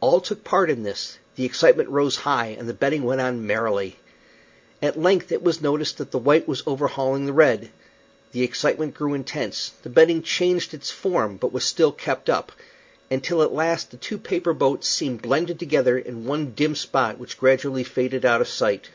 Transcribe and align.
All 0.00 0.22
took 0.22 0.44
part 0.44 0.70
in 0.70 0.82
this; 0.82 1.18
the 1.36 1.44
excitement 1.44 1.90
rose 1.90 2.16
high 2.16 2.56
and 2.58 2.66
the 2.66 2.72
betting 2.72 3.02
went 3.02 3.20
on 3.20 3.46
merrily. 3.46 3.96
At 4.80 4.98
length 4.98 5.30
it 5.30 5.42
was 5.42 5.60
noticed 5.60 5.98
that 5.98 6.10
the 6.10 6.16
white 6.16 6.48
was 6.48 6.62
overhauling 6.66 7.26
the 7.26 7.34
red. 7.34 7.70
The 8.30 8.44
excitement 8.44 8.94
grew 8.94 9.12
intense; 9.12 9.72
the 9.82 9.90
betting 9.90 10.22
changed 10.22 10.72
its 10.72 10.90
form, 10.90 11.36
but 11.36 11.52
was 11.52 11.64
still 11.64 11.92
kept 11.92 12.30
up, 12.30 12.50
until 13.10 13.42
at 13.42 13.52
last 13.52 13.90
the 13.90 13.98
two 13.98 14.16
paper 14.16 14.54
boats 14.54 14.88
seemed 14.88 15.20
blended 15.20 15.58
together 15.58 15.98
in 15.98 16.24
one 16.24 16.52
dim 16.54 16.74
spot 16.74 17.18
which 17.18 17.36
gradually 17.36 17.84
faded 17.84 18.24
out 18.24 18.40
of 18.40 18.48
sight. 18.48 18.88